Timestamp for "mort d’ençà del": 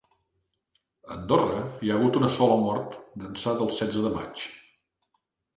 2.63-3.73